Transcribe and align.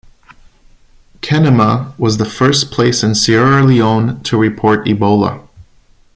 Kenema 1.19 1.93
was 1.99 2.17
the 2.17 2.25
first 2.25 2.71
place 2.71 3.03
in 3.03 3.13
Sierra 3.13 3.63
Leone 3.63 4.19
to 4.23 4.35
report 4.35 4.87
Ebola. 4.87 5.47